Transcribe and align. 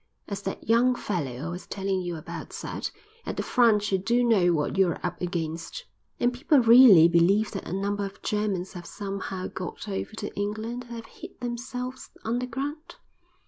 As 0.27 0.41
that 0.41 0.67
young 0.67 0.95
fellow 0.95 1.45
I 1.45 1.49
was 1.49 1.67
telling 1.67 2.01
you 2.01 2.15
about 2.15 2.53
said, 2.53 2.89
'At 3.23 3.37
the 3.37 3.43
front 3.43 3.91
you 3.91 3.99
do 3.99 4.23
know 4.23 4.51
what 4.51 4.75
you're 4.75 4.97
up 5.05 5.21
against.'" 5.21 5.85
"And 6.19 6.33
people 6.33 6.57
really 6.57 7.07
believe 7.07 7.51
that 7.51 7.67
a 7.67 7.71
number 7.71 8.03
of 8.07 8.23
Germans 8.23 8.73
have 8.73 8.87
somehow 8.87 9.45
got 9.45 9.87
over 9.87 10.15
to 10.15 10.33
England 10.35 10.85
and 10.85 10.95
have 10.95 11.05
hid 11.05 11.39
themselves 11.39 12.09
underground?" 12.25 12.95